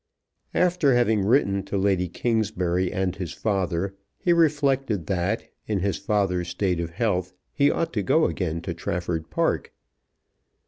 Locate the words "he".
4.17-4.33, 7.53-7.69